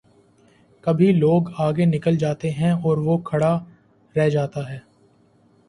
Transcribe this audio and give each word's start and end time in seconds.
کبھی 0.83 1.11
لوگ 1.11 1.49
آگے 1.57 1.85
نکل 1.85 2.17
جاتے 2.17 2.51
ہیں 2.51 2.71
اور 2.71 2.97
وہ 2.97 3.17
کھڑا 3.17 3.53
رہ 4.15 4.29
جا 4.29 4.45
تا 4.45 4.69
ہے۔ 4.69 4.79